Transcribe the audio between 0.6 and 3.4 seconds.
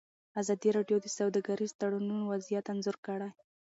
راډیو د سوداګریز تړونونه وضعیت انځور کړی.